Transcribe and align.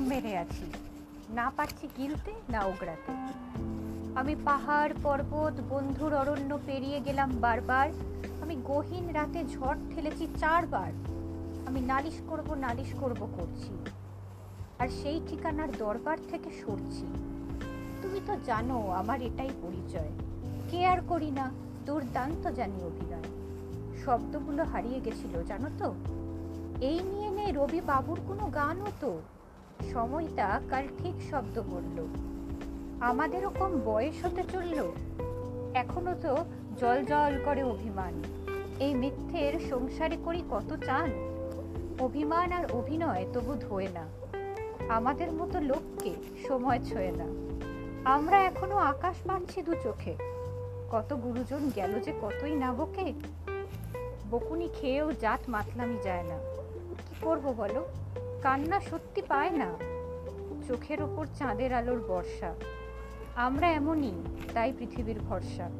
মেরে 0.00 0.38
আছি। 0.38 0.70
না 1.34 1.52
পারছি 1.56 1.88
গিলতে, 1.96 2.32
না 2.48 2.64
ওগড়াতে। 2.64 3.12
আমি 4.18 4.36
পাহাড়, 4.44 4.92
পর্বত, 5.02 5.60
বন্ধুর 5.68 6.14
অরণ্য 6.14 6.58
পেরিয়ে 6.66 7.00
গেলাম 7.00 7.36
বারবার। 7.40 7.90
আমি 8.42 8.56
গহীন 8.64 9.10
রাতে 9.10 9.44
ঝড় 9.44 9.78
ঠেলেছি 9.94 10.26
চারবার। 10.38 10.92
আমি 11.66 11.80
নালিশ 11.80 12.14
করব 12.28 12.54
নালিশ 12.54 12.94
করব 13.00 13.28
করছি। 13.36 13.90
আর 14.78 14.88
সেই 14.88 15.20
ঠিকানার 15.28 15.68
দরবার 15.78 16.18
থেকে 16.30 16.50
সরছি। 16.50 17.06
তুমি 18.02 18.20
তো 18.26 18.36
জানো, 18.44 18.90
আমার 18.90 19.22
এটাই 19.22 19.50
পরিচয়। 19.62 20.10
কেয়ার 20.70 21.00
করি 21.00 21.30
না, 21.30 21.50
দুর্দান্ত 21.86 22.48
জানি 22.48 22.82
অভিনয়। 22.82 23.22
শব্দগুলো 24.04 24.64
হারিয়ে 24.64 25.00
গেছিল, 25.00 25.44
জানো 25.44 25.70
তো? 25.78 25.94
এই 26.80 27.00
নিয়ে 27.02 27.30
নেই 27.30 27.52
রবি 27.52 27.80
বাবুর 27.80 28.20
কোনো 28.26 28.46
গানও 28.46 28.86
তো। 29.00 29.20
সময়টা 29.92 30.60
কাল 30.70 30.86
ঠিক 30.98 31.14
শব্দ 31.30 31.62
বলল 31.66 32.06
আমাদের 33.00 33.48
কম 33.48 33.80
বয়স 33.84 34.24
হতে 34.24 34.42
চলল। 34.42 34.92
এখনও 35.74 36.14
তো 36.22 36.36
জল 36.80 37.04
জল 37.04 37.42
করে 37.44 37.62
অভিমান। 37.62 38.22
এই 38.80 38.94
মিথ্যের 38.94 39.60
সংসারে 39.70 40.16
করি 40.24 40.42
কত 40.50 40.76
চান? 40.86 41.10
অভিমান 42.00 42.52
আর 42.52 42.72
অভিনয় 42.72 43.26
তবু 43.32 43.54
ধোয় 43.54 43.88
না। 43.94 44.08
আমাদের 44.88 45.32
মতো 45.32 45.60
লোককে 45.60 46.14
সময় 46.48 46.84
ছোঁয় 46.84 47.12
না। 47.12 47.56
আমরা 48.10 48.42
এখনও 48.42 48.76
আকাশ 48.76 49.16
পাচ্ছি 49.28 49.62
দু 49.62 49.74
চোখে। 49.82 50.14
কত 50.92 51.12
গুরুজন 51.12 51.70
গেল 51.76 52.00
যে 52.00 52.12
কতই 52.22 52.54
না 52.54 52.72
বকে। 52.72 53.12
বকুনি 54.30 54.68
খেয়েও 54.74 55.12
জাত 55.12 55.40
মাতলামি 55.48 55.98
যায় 56.02 56.22
না। 56.22 56.65
করব 57.26 57.54
বলো? 57.56 57.88
কান্না 58.42 58.80
সত্যি 58.80 59.22
পায় 59.22 59.50
না। 59.50 59.72
চোখের 60.68 61.02
ওপর 61.02 61.26
চাঁদের 61.38 61.74
আলোর 61.74 62.04
বর্ষা। 62.08 62.54
আমরা 63.36 63.72
এমনই, 63.72 64.12
তাই 64.54 64.72
পৃথিবীর 64.78 65.20
ভরসা। 65.20 65.70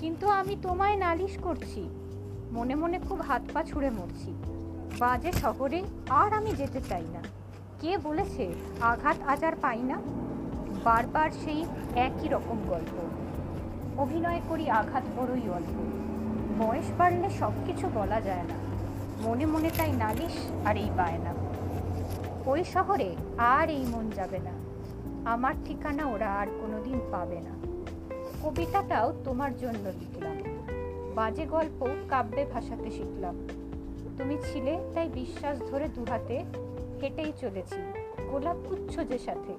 কিন্তু 0.00 0.28
আমি 0.28 0.56
তোমায় 0.62 0.96
নালিশ 0.96 1.38
করছি। 1.38 1.88
মনে 2.52 2.74
মনে 2.74 2.98
খুব 2.98 3.20
হাত 3.20 3.42
পা 3.52 3.64
ছুঁড়ে 3.64 3.90
মরছি। 3.90 4.42
বাজে 4.98 5.32
শহরে 5.32 5.82
আর 6.08 6.32
আমি 6.32 6.52
যেতে 6.52 6.80
চাই 6.80 7.02
না। 7.02 7.22
কে 7.80 7.98
বলেছে 7.98 8.54
আঘাত 8.80 9.16
আজার 9.26 9.52
পাই 9.62 9.82
না? 9.82 10.00
বারবার 10.84 11.30
সেই 11.30 11.64
একই 11.94 12.28
রকম 12.28 12.58
গল্প। 12.68 13.00
অভিনয় 14.00 14.40
করি 14.48 14.70
আঘাত 14.70 15.02
বড়ই 15.16 15.48
অল্প। 15.48 15.82
বয়স 16.62 16.92
বাড়লে 16.98 17.30
সব 17.30 17.52
কিছু 17.66 17.88
বলা 17.94 18.20
যায় 18.20 18.42
না। 18.42 18.63
মনে 19.20 19.46
মনে 19.46 19.70
তাই 19.76 19.92
নালিশ 19.92 20.66
আর 20.66 20.76
এই 20.76 20.90
বায়না। 20.96 21.34
ওই 22.46 22.64
শহরে 22.64 23.16
আর 23.38 23.70
এই 23.70 23.84
মন 23.84 24.10
যাবে 24.10 24.38
না। 24.38 24.50
আমার 25.30 25.54
ঠিকানা 25.64 26.06
ওরা 26.06 26.34
আর 26.34 26.46
কোনোদিন 26.46 27.00
পাবে 27.10 27.40
না। 27.40 27.50
কবিতাটাও 28.42 29.12
তোমার 29.24 29.56
জন্য 29.56 29.88
লিখলাম। 29.88 30.36
বাজে 31.14 31.46
গল্প 31.46 31.86
কাব্যে 32.08 32.44
ভাষাতে 32.44 32.90
শিখলাম। 32.90 33.48
তুমি 34.18 34.36
ছিলে 34.52 34.78
তাই 34.94 35.08
বিশ্বাস 35.14 35.58
ধরে 35.58 35.88
দুহাতে, 35.88 36.44
হেঁটেই 37.02 37.32
চলেছি। 37.40 38.02
গোলাপ 38.30 38.56
গুচ্ছ 38.56 39.00
যে 39.00 39.18
সাথে। 39.18 39.54